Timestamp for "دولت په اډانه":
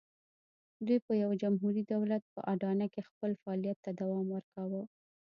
1.93-2.85